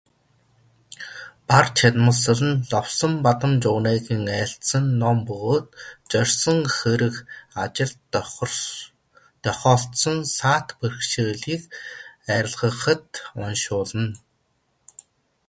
Барчидламсэл 1.47 2.39
нь 2.49 2.63
Ловонбадамжунайн 2.71 4.25
айлдсан 4.39 4.83
ном 5.01 5.17
бөгөөд 5.27 5.67
зорьсон 6.11 6.57
хэрэг 6.77 7.15
ажилд 7.63 7.99
тохиолдсон 9.43 10.17
саад 10.35 10.67
бэрхшээлийг 10.79 11.63
арилгахад 12.35 13.07
уншуулна. 13.43 14.05